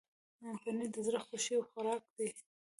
[0.61, 2.29] پنېر د زړه خوښي خوراک دی.